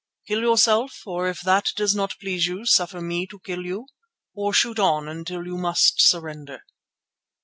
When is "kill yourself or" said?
0.27-1.27